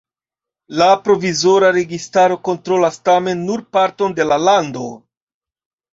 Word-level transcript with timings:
La 0.81 0.85
provizora 1.07 1.69
registaro 1.75 2.37
kontrolas 2.49 2.99
tamen 3.11 3.47
nur 3.51 3.65
parton 3.79 4.17
de 4.21 4.27
la 4.31 4.43
lando. 4.51 4.89